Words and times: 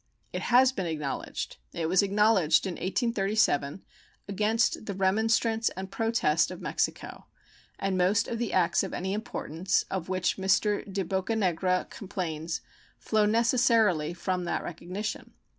It 0.33 0.41
has 0.41 0.71
been 0.71 0.87
acknowledged; 0.87 1.57
it 1.73 1.87
was 1.87 2.01
acknowledged 2.01 2.65
in 2.65 2.71
1837 2.71 3.83
against 4.27 4.87
the 4.87 4.95
remonstrance 4.95 5.69
and 5.77 5.91
protest 5.91 6.49
of 6.49 6.59
Mexico, 6.59 7.27
and 7.77 7.99
most 7.99 8.27
of 8.27 8.39
the 8.39 8.51
acts 8.51 8.81
of 8.81 8.95
any 8.95 9.13
importance 9.13 9.85
of 9.91 10.09
which 10.09 10.37
Mr. 10.37 10.91
De 10.91 11.03
Bocanegra 11.03 11.85
complains 11.91 12.61
flow 12.97 13.27
necessarily 13.27 14.11
from 14.11 14.45
that 14.45 14.63
recognition. 14.63 15.33